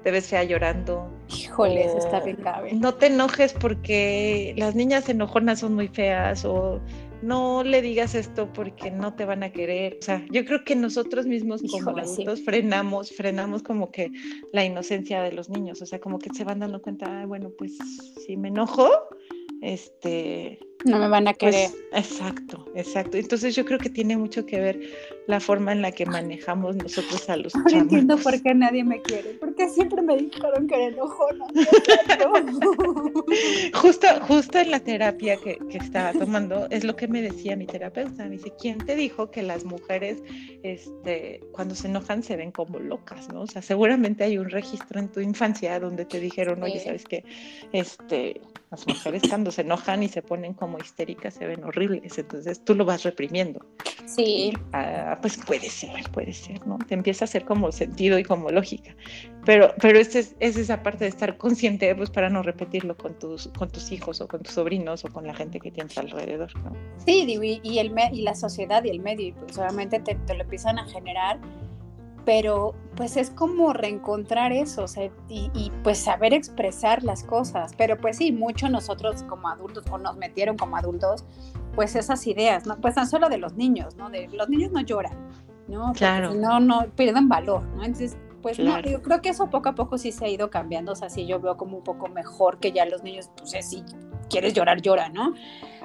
[0.03, 1.11] te ves fea llorando.
[1.29, 2.73] Híjole, eso está bien grave.
[2.73, 6.81] No te enojes porque las niñas enojonas son muy feas o
[7.23, 9.99] no le digas esto porque no te van a querer.
[10.01, 14.11] O sea, yo creo que nosotros mismos como adultos frenamos, frenamos como que
[14.53, 15.83] la inocencia de los niños.
[15.83, 17.79] O sea, como que se van dando cuenta, bueno, pues
[18.25, 18.89] si me enojo,
[19.63, 21.71] este, no me van a pues, querer.
[21.93, 23.17] exacto, exacto.
[23.17, 24.81] Entonces yo creo que tiene mucho que ver
[25.27, 29.03] la forma en la que manejamos nosotros a los Ahora entiendo por qué nadie me
[29.03, 31.47] quiere, porque siempre me dijeron que era enojona.
[33.75, 37.67] justo, justo en la terapia que, que, estaba tomando, es lo que me decía mi
[37.67, 38.25] terapeuta.
[38.25, 40.23] Me dice, ¿quién te dijo que las mujeres
[40.63, 43.29] este, cuando se enojan se ven como locas?
[43.33, 43.43] ¿no?
[43.43, 47.25] O sea, seguramente hay un registro en tu infancia donde te dijeron, oye, ¿sabes qué?
[47.73, 52.65] Este, las mujeres cuando se enojan y se ponen como histéricas se ven horribles, entonces
[52.65, 53.65] tú lo vas reprimiendo.
[54.07, 54.53] Sí.
[54.73, 56.79] Ah, pues puede ser, puede ser, ¿no?
[56.87, 58.95] Te empieza a hacer como sentido y como lógica.
[59.45, 63.49] Pero, pero es, es esa parte de estar consciente, pues para no repetirlo con tus,
[63.49, 66.73] con tus hijos o con tus sobrinos o con la gente que tienes alrededor, ¿no?
[67.05, 67.25] Sí,
[67.63, 70.87] y, el, y la sociedad y el medio, pues obviamente te, te lo empiezan a
[70.87, 71.39] generar
[72.29, 77.97] pero pues es como reencontrar eso, o sea, y, pues saber expresar las cosas, pero
[77.97, 81.25] pues sí, mucho nosotros como adultos, o nos metieron como adultos,
[81.75, 82.77] pues esas ideas, ¿no?
[82.83, 84.11] Pues tan solo de los niños, ¿no?
[84.11, 85.17] De los niños no lloran,
[85.69, 85.95] ¿no?
[85.95, 86.35] claro.
[86.35, 87.83] no, no pierden valor, ¿no?
[87.83, 90.93] Entonces, pues no, yo creo que eso poco a poco sí se ha ido cambiando,
[90.93, 93.83] o sea, sí yo veo como un poco mejor que ya los niños, pues si
[94.29, 95.33] quieres llorar, llora, ¿no?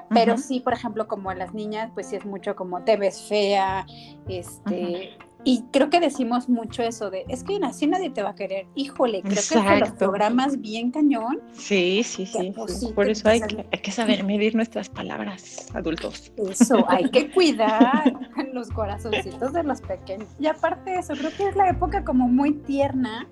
[0.09, 3.85] Pero sí, por ejemplo, como las niñas, pues sí es mucho como te ves fea,
[4.27, 8.35] este, y creo que decimos mucho eso de, es que así nadie te va a
[8.35, 8.65] querer.
[8.75, 11.41] Híjole, creo que los programas bien cañón.
[11.53, 12.53] Sí, sí, sí.
[12.95, 16.31] Por eso hay que, hay que, saber medir nuestras palabras, adultos.
[16.37, 18.13] Eso, hay que cuidar
[18.53, 20.29] los corazoncitos de los pequeños.
[20.39, 23.27] Y aparte de eso, creo que es la época como muy tierna,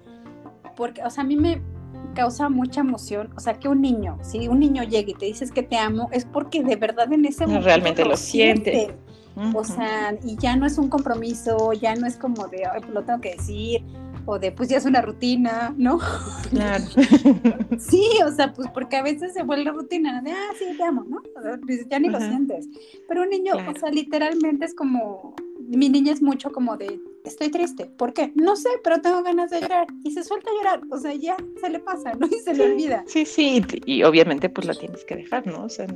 [0.75, 1.61] porque, o sea, a mí me
[2.13, 3.29] causa mucha emoción.
[3.37, 6.09] O sea, que un niño, si un niño llega y te dices que te amo,
[6.11, 8.93] es porque de verdad en ese momento realmente lo, siente.
[9.53, 12.93] O sea, y ya no es un compromiso, ya no es como de, Ay, pues
[12.93, 13.83] lo tengo que decir,
[14.25, 15.99] o de, pues ya es una rutina, ¿no?
[16.49, 16.83] Claro.
[17.79, 21.05] sí, o sea, pues porque a veces se vuelve rutina, de, ah, sí, te amo,
[21.07, 21.21] ¿no?
[21.65, 22.67] Pues ya ni lo sientes.
[23.07, 27.49] Pero un niño, o sea, literalmente es como, mi niña es mucho como de, estoy
[27.49, 27.85] triste.
[27.85, 28.31] ¿Por qué?
[28.35, 29.87] No sé, pero tengo ganas de llorar.
[30.03, 30.81] Y se suelta a llorar.
[30.91, 32.27] O sea, ya se le pasa, ¿no?
[32.31, 33.03] Y se le olvida.
[33.07, 33.63] Sí, sí.
[33.85, 35.65] Y obviamente pues la tienes que dejar, ¿no?
[35.65, 35.87] O sea,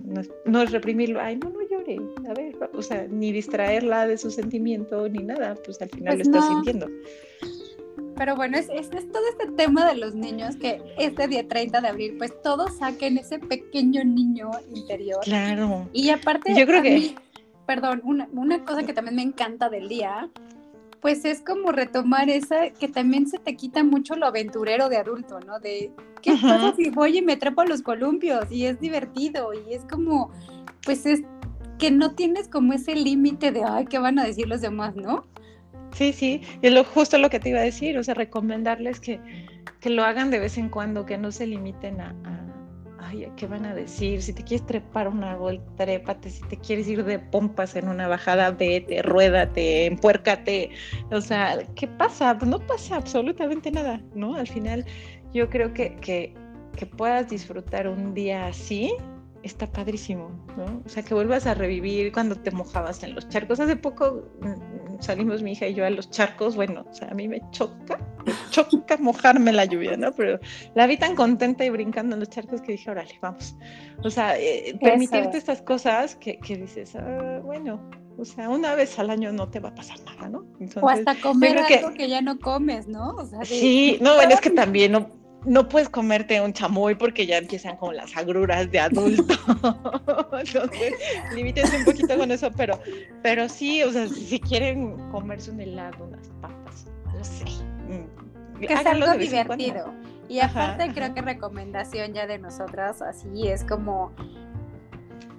[0.45, 1.21] no es, reprimirlo.
[1.21, 1.97] Ay, no, no llore.
[2.29, 5.55] A ver, o sea, ni distraerla de su sentimiento ni nada.
[5.63, 6.87] Pues al final pues lo está sintiendo.
[8.17, 11.87] Pero bueno, es, es, todo este tema de los niños que este día 30 de
[11.87, 15.19] abril, pues todos saquen ese pequeño niño interior.
[15.23, 15.89] Claro.
[15.91, 17.15] Y aparte, yo creo que...
[17.65, 20.29] perdón, una, una cosa que también me encanta del día
[21.05, 25.39] pues es como retomar esa que también se te quita mucho lo aventurero de adulto,
[25.39, 25.59] ¿no?
[25.59, 25.91] De
[26.23, 29.85] qué pasa si voy y me trepo a los columpios y es divertido y es
[29.85, 30.31] como,
[30.83, 31.21] pues es
[31.77, 35.27] que no tienes como ese límite de, ay, ¿qué van a decir los demás, no?
[35.93, 39.19] Sí, sí, es lo, justo lo que te iba a decir, o sea, recomendarles que,
[39.81, 42.15] que lo hagan de vez en cuando, que no se limiten a
[43.37, 44.21] ¿qué van a decir?
[44.21, 46.29] Si te quieres trepar un árbol, trépate.
[46.29, 50.71] Si te quieres ir de pompas en una bajada, vete, ruédate, empuércate.
[51.11, 52.37] O sea, ¿qué pasa?
[52.37, 54.35] Pues no pasa absolutamente nada, ¿no?
[54.35, 54.85] Al final,
[55.33, 58.93] yo creo que, que puedas disfrutar un día así,
[59.45, 60.81] está padrísimo, ¿no?
[60.85, 63.59] O sea, que vuelvas a revivir cuando te mojabas en los charcos.
[63.59, 67.13] Hace poco mm, salimos mi hija y yo a los charcos, bueno, o sea, a
[67.13, 70.11] mí me choca, me choca mojarme la lluvia, ¿no?
[70.13, 70.39] Pero
[70.73, 73.55] la vi tan contenta y brincando en los charcos que dije, órale, vamos.
[74.03, 77.79] O sea, eh, permitirte estas cosas que, que dices, ah, bueno,
[78.17, 80.45] o sea, una vez al año no te va a pasar nada, ¿no?
[80.59, 83.15] Entonces, o hasta comer algo que, ya no comes, ¿no?
[83.15, 87.25] O sea, Sí, no, bueno, es que también no no puedes comerte un chamoy porque
[87.25, 89.35] ya empiezan como las agruras de adulto.
[90.33, 90.93] Entonces,
[91.33, 92.79] limítense un poquito con eso, pero,
[93.21, 97.45] pero sí, o sea, si quieren comerse un helado, unas papas, no sé.
[97.87, 99.93] Mm, que es algo divertido.
[100.27, 104.11] Y aparte creo que recomendación ya de nosotras, así es como,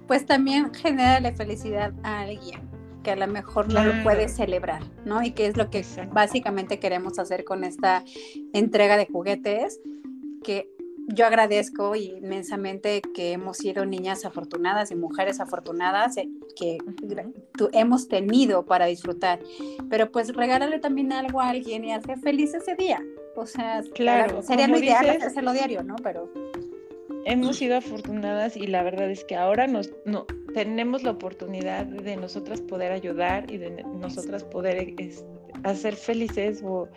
[0.07, 2.76] pues también genera la felicidad a alguien
[3.07, 5.23] que a lo mejor no lo puede celebrar, ¿no?
[5.23, 8.03] Y que es lo que básicamente queremos hacer con esta
[8.51, 9.79] entrega de juguetes,
[10.43, 10.69] que
[11.07, 16.79] yo agradezco inmensamente que hemos sido niñas afortunadas y mujeres afortunadas eh, que
[17.71, 19.39] hemos tenido para disfrutar.
[19.89, 23.01] Pero pues regalarle también algo a alguien y hacer feliz ese día.
[23.37, 25.95] O sea, claro, sería lo ideal hacerlo diario, ¿no?
[26.03, 26.29] Pero
[27.27, 32.15] hemos sido afortunadas y la verdad es que ahora nos no, tenemos la oportunidad de
[32.15, 34.95] nosotras poder ayudar y de nosotras poder
[35.63, 36.87] hacer felices o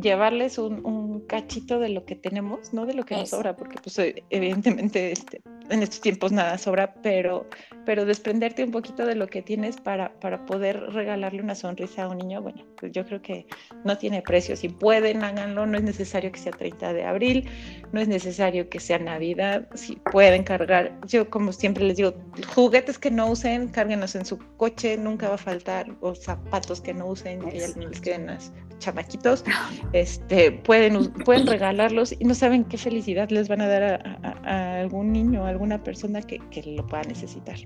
[0.00, 3.98] llevarles un, cachito de lo que tenemos, no de lo que nos sobra, porque pues
[4.30, 7.48] evidentemente este, en estos tiempos nada sobra, pero,
[7.86, 12.08] pero desprenderte un poquito de lo que tienes para, para poder regalarle una sonrisa a
[12.08, 13.46] un niño, bueno, pues yo creo que
[13.84, 14.56] no tiene precio.
[14.56, 17.48] Si pueden, háganlo, no es necesario que sea 30 de abril,
[17.92, 22.14] no es necesario que sea Navidad, si pueden cargar, yo como siempre les digo,
[22.54, 26.94] juguetes que no usen, cárguenlos en su coche, nunca va a faltar, o zapatos que
[26.94, 29.44] no usen, que ya les queden las chamaquitos,
[29.92, 35.12] este, pueden, pueden regalarlos y no saben qué felicidad les van a dar a, algún
[35.12, 37.56] niño, a alguna persona que, que, lo pueda necesitar.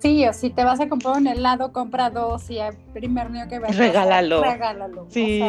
[0.00, 3.48] Sí, o si te vas a comprar un helado, compra dos y al primer niño
[3.48, 4.42] que veas, regálalo.
[4.42, 5.06] regálalo.
[5.08, 5.40] Sí.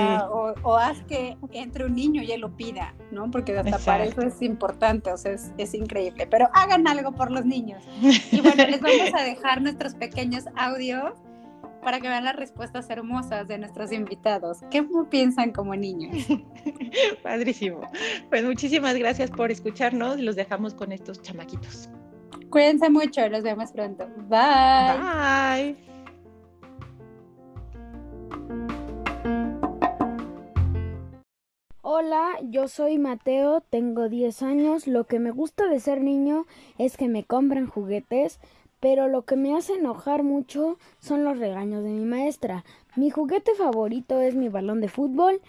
[0.63, 3.31] O, haz que entre un niño y él lo pida, ¿no?
[3.31, 6.27] Porque hasta para eso es importante, o sea, es, es, increíble.
[6.27, 7.83] Pero hagan algo por los niños.
[8.31, 11.13] Y bueno, les vamos a dejar nuestros pequeños audios
[11.81, 14.59] para que vean las respuestas hermosas de nuestros invitados.
[14.71, 16.27] ¿Qué piensan como niños?
[17.23, 17.81] Padrísimo.
[18.29, 21.89] Pues muchísimas gracias por escucharnos los dejamos con estos chamaquitos.
[22.49, 24.07] Cuídense mucho, los vemos pronto.
[24.27, 24.97] Bye.
[24.97, 25.89] Bye.
[31.81, 34.87] Hola, yo soy Mateo, tengo 10 años.
[34.87, 36.45] Lo que me gusta de ser niño
[36.77, 38.39] es que me compran juguetes,
[38.79, 42.63] pero lo que me hace enojar mucho son los regaños de mi maestra.
[42.95, 45.41] Mi juguete favorito es mi balón de fútbol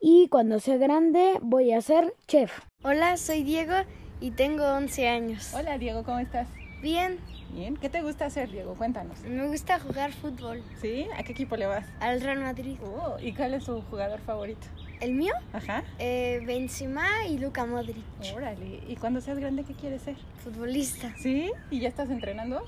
[0.00, 2.60] y cuando sea grande voy a ser chef.
[2.82, 3.74] Hola, soy Diego
[4.20, 5.52] y tengo 11 años.
[5.54, 6.48] Hola Diego, ¿cómo estás?
[6.80, 7.18] Bien.
[7.52, 8.74] Bien, ¿qué te gusta hacer Diego?
[8.76, 9.20] Cuéntanos.
[9.22, 10.62] Me gusta jugar fútbol.
[10.80, 11.06] ¿Sí?
[11.16, 11.84] ¿A qué equipo le vas?
[11.98, 12.78] Al Real Madrid.
[12.84, 14.68] Oh, ¿Y cuál es su jugador favorito?
[15.00, 15.32] ¿El mío?
[15.54, 15.82] Ajá.
[15.98, 18.04] Eh, Benzema y Luka Modric.
[18.34, 18.80] Órale.
[18.86, 20.16] ¿Y cuando seas grande qué quieres ser?
[20.44, 21.14] Futbolista.
[21.18, 21.50] ¿Sí?
[21.70, 22.62] ¿Y ya estás entrenando?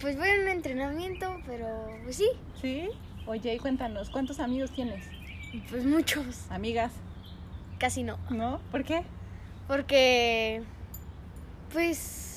[0.00, 2.28] Pues voy a un entrenamiento, pero pues sí.
[2.60, 2.88] ¿Sí?
[3.26, 5.04] Oye, y cuéntanos, ¿cuántos amigos tienes?
[5.68, 6.50] Pues muchos.
[6.50, 6.92] ¿Amigas?
[7.78, 8.18] Casi no.
[8.30, 8.60] ¿No?
[8.70, 9.02] ¿Por qué?
[9.68, 10.62] Porque,
[11.72, 12.35] pues,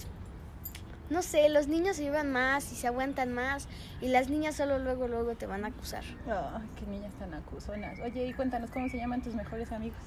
[1.10, 3.68] no sé, los niños se llevan más y se aguantan más
[4.02, 6.04] y las niñas solo luego, luego te van a acusar.
[6.28, 8.00] Oh, qué niñas tan acusonas.
[8.00, 10.00] Oye, y cuéntanos, ¿cómo se llaman tus mejores amigos?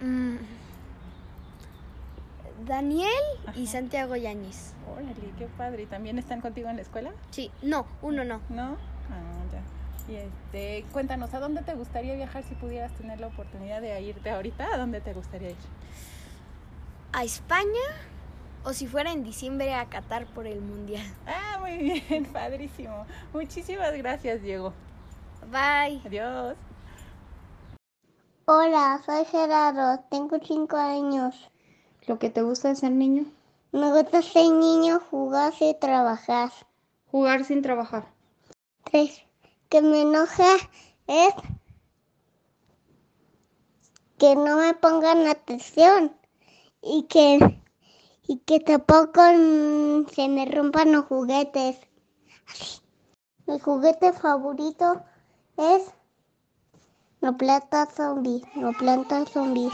[0.00, 0.36] Mm,
[2.66, 3.10] Daniel
[3.54, 4.74] y Santiago Yáñez.
[4.92, 5.82] Órale, qué padre.
[5.82, 7.12] ¿Y también están contigo en la escuela?
[7.30, 8.40] Sí, no, uno no.
[8.48, 8.76] ¿No?
[9.10, 10.12] Ah, ya.
[10.12, 14.30] Y este, cuéntanos, ¿a dónde te gustaría viajar si pudieras tener la oportunidad de irte
[14.30, 14.74] ahorita?
[14.74, 15.56] ¿A dónde te gustaría ir?
[17.12, 17.64] A España
[18.64, 21.04] o si fuera en diciembre a Qatar por el Mundial.
[21.26, 23.06] Ah, muy bien, padrísimo.
[23.32, 24.72] Muchísimas gracias, Diego.
[25.50, 26.00] Bye.
[26.04, 26.56] Adiós.
[28.46, 31.50] Hola, soy Gerardo, tengo cinco años.
[32.06, 33.24] ¿Lo que te gusta de ser niño?
[33.72, 36.50] Me gusta ser niño, jugar y trabajar.
[37.10, 38.06] Jugar sin trabajar.
[38.84, 39.22] Tres.
[39.68, 40.56] Que me enoja
[41.06, 41.34] es
[44.18, 46.14] que no me pongan atención
[46.82, 47.62] y que
[48.26, 51.78] y que tampoco mm, se me rompan los juguetes.
[53.46, 55.02] Mi juguete favorito
[55.56, 55.90] es
[57.20, 59.70] no planta zombie, no planta zombie.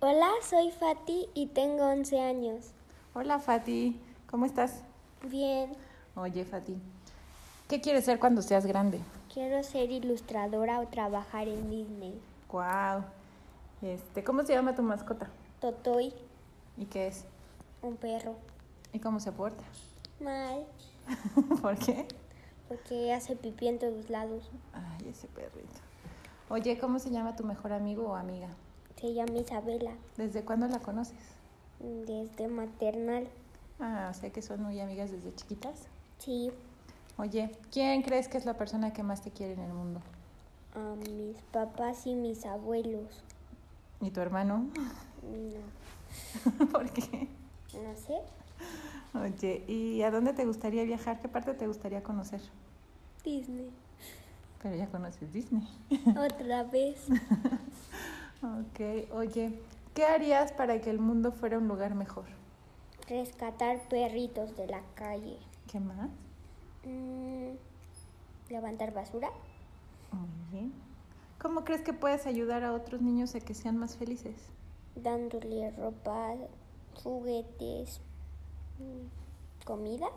[0.00, 2.72] Hola, soy Fati y tengo 11 años.
[3.14, 3.98] Hola Fati,
[4.30, 4.82] ¿cómo estás?
[5.22, 5.72] Bien,
[6.14, 6.76] Oye Fati,
[7.68, 9.00] ¿qué quieres ser cuando seas grande?
[9.32, 12.22] quiero ser ilustradora o trabajar en Disney.
[12.50, 13.04] Wow.
[13.94, 15.28] Este, ¿cómo se llama tu mascota?
[15.60, 16.12] Totoy,
[16.76, 17.24] ¿Y qué es?
[17.82, 18.34] un perro.
[18.92, 19.62] ¿Y cómo se porta?
[20.20, 20.66] Mal,
[21.62, 22.06] ¿Por qué?
[22.68, 24.50] porque hace pipí en todos lados.
[24.72, 25.68] Ay, ese perrito.
[26.48, 28.48] Oye, ¿cómo se llama tu mejor amigo o amiga?
[29.00, 31.16] Se llama Isabela, ¿Desde cuándo la conoces?
[31.80, 33.28] desde maternal.
[33.78, 35.86] Ah, o sea que son muy amigas desde chiquitas.
[36.18, 36.50] Sí,
[37.18, 40.00] Oye, ¿quién crees que es la persona que más te quiere en el mundo?
[40.74, 43.22] a mis papás y mis abuelos.
[44.00, 44.68] ¿Y tu hermano?
[45.22, 47.28] No, ¿Por qué?
[47.74, 48.20] no sé.
[49.14, 51.20] Oye, ¿y a dónde te gustaría viajar?
[51.20, 52.40] ¿Qué parte te gustaría conocer?
[53.24, 53.70] Disney.
[54.62, 55.66] Pero ya conoces Disney.
[56.16, 57.06] Otra vez.
[58.42, 59.58] Ok, oye,
[59.94, 62.26] ¿qué harías para que el mundo fuera un lugar mejor?
[63.08, 65.38] Rescatar perritos de la calle.
[65.66, 66.10] ¿Qué más?
[66.84, 67.54] Mm,
[68.50, 69.30] levantar basura.
[70.12, 70.72] Muy bien.
[71.46, 74.34] ¿Cómo crees que puedes ayudar a otros niños a que sean más felices?
[74.96, 76.34] Dándole ropa,
[76.92, 78.00] juguetes,
[79.64, 80.08] comida.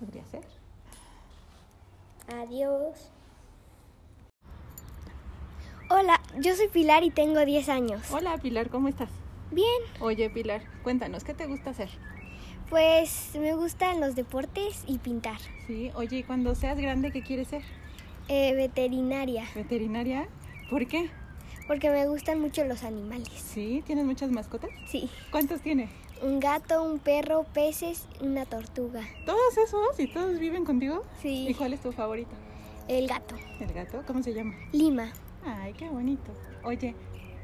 [0.00, 0.40] Podría ser.
[2.34, 3.10] Adiós.
[5.90, 8.10] Hola, yo soy Pilar y tengo 10 años.
[8.10, 9.10] Hola Pilar, ¿cómo estás?
[9.50, 11.90] Bien, Oye Pilar, cuéntanos, ¿qué te gusta hacer?
[12.70, 15.38] pues me gustan los deportes y pintar.
[15.66, 17.62] Sí, oye, y cuando seas grande, ¿qué quieres ser?
[18.28, 20.28] Eh, veterinaria, ¿Veterinaria?
[20.68, 21.10] ¿Por qué?
[21.66, 23.28] porque me gustan mucho los animales.
[23.34, 24.70] Sí, ¿tienes muchas mascotas?
[24.86, 25.90] Sí, ¿Cuántos tienes?
[26.22, 29.02] un gato, un perro, peces, una tortuga.
[29.26, 30.00] ¿Todos esos?
[30.00, 31.02] ¿Y todos viven contigo?
[31.20, 31.46] Sí.
[31.48, 32.30] ¿Y cuál es tu favorito?
[32.88, 33.34] El gato.
[33.60, 34.02] ¿El gato?
[34.06, 34.54] ¿Cómo se llama?
[34.72, 35.12] Lima.
[35.44, 36.32] Ay, qué bonito.
[36.64, 36.94] Oye,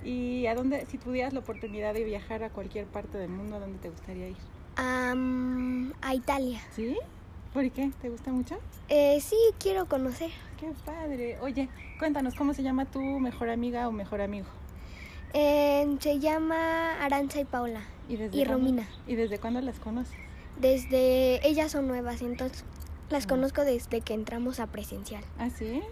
[0.05, 3.61] ¿y a dónde, si tuvieras la oportunidad de viajar a cualquier parte del mundo, a
[3.61, 4.37] dónde te gustaría ir?
[4.77, 6.61] A Italia.
[6.71, 6.97] ¿Sí?
[7.53, 7.91] ¿Por qué?
[8.01, 8.59] ¿Te gusta mucho?
[8.89, 10.31] Eh, sí, quiero conocer.
[10.59, 11.39] Qué padre.
[11.41, 14.47] Oye, cuéntanos, ¿cómo se llama tu mejor amiga o mejor amigo?
[15.35, 17.83] Eh, se llama Aranza y Paula.
[18.09, 18.89] ¿Y, desde Y cuándo- Romina.
[19.07, 20.15] ¿Y desde cuándo las conoces?
[20.61, 22.65] Desde ellas son nuevas, entonces
[23.11, 25.23] las conozco desde que entramos a presencial.
[25.39, 25.83] ¿Ah, sí?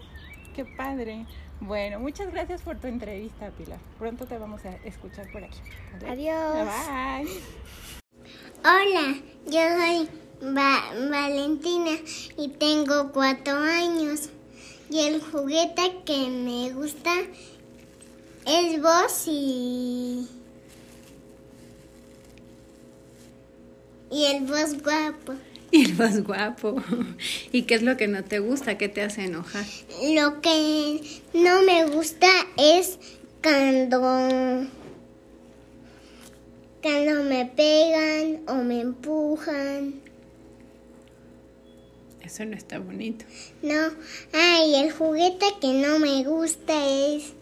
[0.54, 1.26] Qué padre.
[1.60, 3.78] Bueno, muchas gracias por tu entrevista, Pilar.
[3.98, 5.58] Pronto te vamos a escuchar por aquí.
[5.92, 6.10] ¿vale?
[6.10, 6.66] Adiós.
[6.66, 7.30] Bye.
[8.60, 9.14] Hola,
[9.46, 10.08] yo soy
[10.42, 11.92] Va- Valentina
[12.36, 14.28] y tengo cuatro años.
[14.88, 17.12] Y el juguete que me gusta
[18.46, 20.26] es vos y.
[24.10, 25.34] Y el vos guapo.
[25.72, 26.82] Y el más guapo.
[27.52, 28.76] ¿Y qué es lo que no te gusta?
[28.76, 29.64] ¿Qué te hace enojar?
[30.02, 31.00] Lo que
[31.32, 32.26] no me gusta
[32.56, 32.98] es
[33.40, 34.00] cuando.
[36.82, 40.00] Cuando me pegan o me empujan.
[42.22, 43.24] Eso no está bonito.
[43.62, 43.90] No,
[44.32, 47.32] ay, el juguete que no me gusta es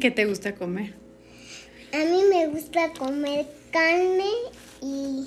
[0.00, 0.94] ¿Qué te gusta comer?
[1.92, 4.28] a mí me gusta comer carne
[4.82, 5.26] y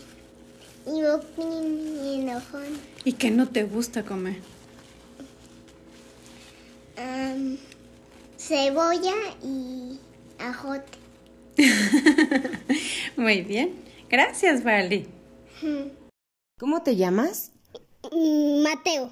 [0.86, 2.68] y y enojón.
[3.04, 4.38] ¿Y qué no te gusta comer?
[6.98, 7.58] Am,
[8.38, 10.00] cebolla y
[10.40, 10.98] ajote.
[13.18, 13.72] Muy bien.
[14.10, 15.08] Gracias, Vali.
[16.58, 17.52] ¿Cómo te llamas?
[18.12, 19.12] Mm, Mateo.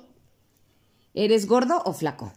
[1.13, 2.31] ¿Eres gordo o flaco?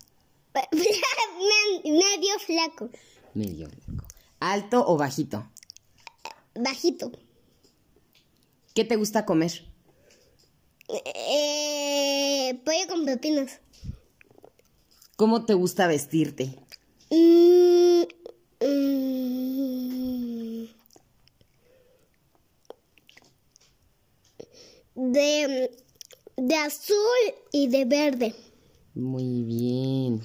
[0.54, 2.90] Me- Medio flaco,
[3.34, 4.04] Medio flaco.
[4.40, 5.48] ¿Alto o bajito?
[6.54, 7.12] bajito.
[8.74, 9.66] ¿Qué te gusta comer?
[10.88, 13.50] Eh, pollo con pepinos.
[15.16, 16.56] ¿Cómo te gusta vestirte?
[17.10, 18.02] Mm,
[18.60, 19.99] mm,
[24.94, 25.70] de,
[26.36, 26.96] de azul
[27.52, 28.34] y de verde.
[28.94, 30.22] Muy bien.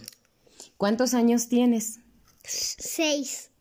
[0.77, 1.99] ¿Cuántos años tienes?
[2.43, 3.51] Seis.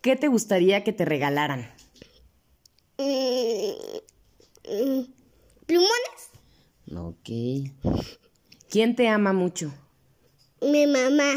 [0.00, 1.72] ¿Qué te gustaría que te regalaran?
[2.98, 3.72] Mm,
[4.68, 5.14] mm,
[5.66, 6.28] plumones.
[6.96, 7.28] Ok.
[8.68, 9.72] ¿Quién te ama mucho?
[10.60, 11.34] Mi mamá.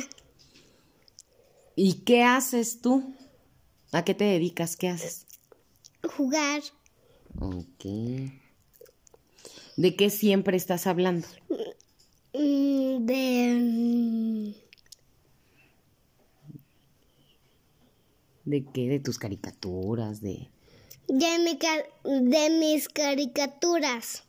[1.76, 3.16] ¿Y qué haces tú?
[3.92, 4.76] ¿A qué te dedicas?
[4.76, 5.28] ¿Qué haces?
[6.16, 6.62] Jugar.
[7.40, 7.86] Ok.
[9.78, 11.28] ¿De qué siempre estás hablando?
[12.34, 13.54] Mm, de.
[13.60, 14.54] mm,
[18.46, 18.90] ¿De qué?
[18.90, 20.22] ¿De tus caricaturas?
[20.22, 20.50] ¿De
[21.08, 21.58] De, mi
[22.04, 24.24] de mis caricaturas.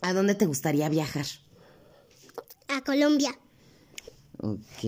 [0.00, 1.26] a dónde te gustaría viajar?
[2.68, 3.30] A Colombia.
[4.38, 4.80] Ok.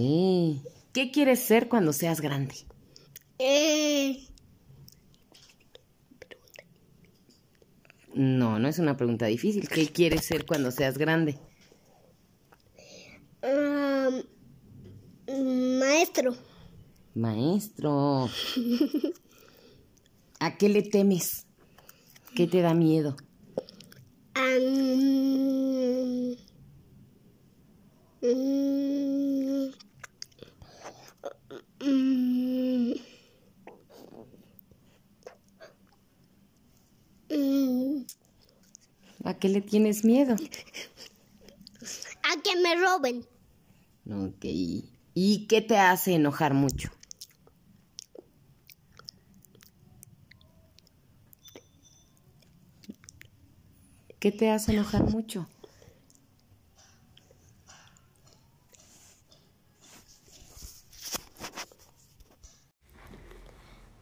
[0.93, 2.55] ¿Qué quieres ser cuando seas grande?
[3.39, 4.27] Eh,
[8.17, 9.69] No, no es una pregunta difícil.
[9.69, 11.39] ¿Qué quieres ser cuando seas grande?
[13.43, 14.23] um,
[15.79, 16.35] maestro.
[17.15, 18.31] Maestro.
[20.41, 21.47] ¿A qué le temes?
[22.35, 23.17] ¿Qué te da miedo?
[24.35, 26.37] Um,
[28.23, 29.73] mm,
[31.81, 32.17] mm,
[39.27, 40.37] ¿A qué le tienes miedo?
[42.23, 43.27] a que me roben.
[44.09, 44.45] Ok.
[45.15, 46.93] ¿Y qué te hace enojar mucho?
[54.21, 55.49] ¿Qué te hace enojar mucho?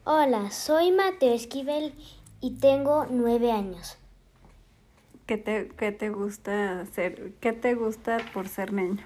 [0.05, 1.95] Hola, soy Mateo Esquivel
[2.43, 3.97] y tengo nueve años.
[5.27, 7.33] ¿Qué te, qué te gusta hacer?
[7.41, 9.03] ¿Qué te gusta por ser niño?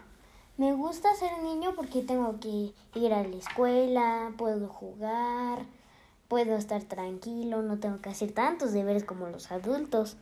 [0.56, 5.60] Me gusta ser niño porque tengo que ir a la escuela, puedo jugar,
[6.26, 10.16] puedo estar tranquilo, no tengo que hacer tantos deberes como los adultos.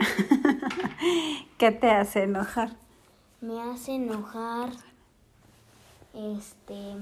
[1.59, 2.77] ¿Qué te hace enojar?
[3.41, 4.69] Me hace enojar
[6.13, 6.97] este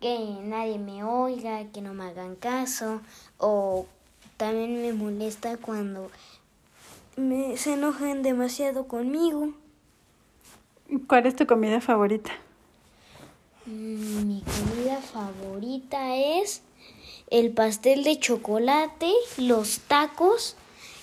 [0.00, 3.02] que nadie me oiga, que no me hagan caso
[3.36, 3.84] o
[4.38, 6.10] también me molesta cuando
[7.16, 9.50] me se enojan demasiado conmigo.
[11.06, 12.32] ¿Cuál es tu comida favorita?
[13.66, 16.62] Mm, Mi comida favorita es
[17.30, 20.56] el pastel de chocolate, los tacos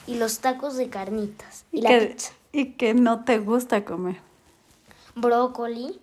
[0.08, 2.34] y los tacos de carnitas y la ¿Qué- pizza.
[2.54, 4.18] ¿Y que no te gusta comer?
[5.16, 6.00] Brócoli,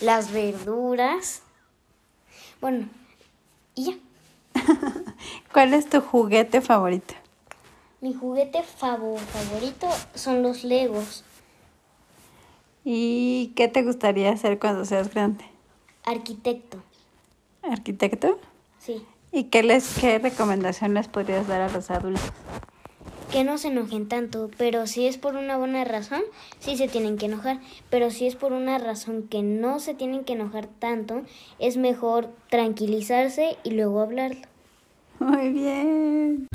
[0.00, 1.42] las verduras.
[2.62, 2.88] Bueno,
[3.74, 3.94] y ya.
[5.52, 7.14] ¿Cuál es tu juguete favorito?
[8.02, 11.24] Mi juguete favo- favorito son los Legos.
[12.84, 15.44] ¿Y qué te gustaría hacer cuando seas grande?
[16.04, 16.82] Arquitecto,
[17.62, 18.38] ¿Arquitecto?
[18.78, 19.06] sí.
[19.34, 22.22] ¿Y qué, les, qué recomendación les podrías dar a los adultos?
[23.30, 26.20] Que no se enojen tanto, pero si es por una buena razón,
[26.58, 27.60] sí se tienen que enojar.
[27.88, 31.22] Pero si es por una razón que no se tienen que enojar tanto,
[31.58, 34.42] es mejor tranquilizarse y luego hablarlo.
[35.18, 36.46] Muy bien.